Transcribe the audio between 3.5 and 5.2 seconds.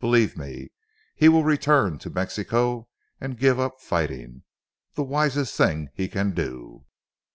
up fighting. The